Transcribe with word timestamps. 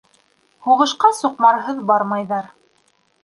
Һуғышҡа 0.67 1.11
суҡмарһыҙ 1.17 1.83
бармайҙар. 1.91 2.51